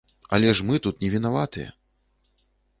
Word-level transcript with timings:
Але 0.37 0.53
ж 0.59 0.65
мы 0.69 0.79
тут 0.85 0.95
не 1.05 1.11
вінаватыя! 1.17 1.69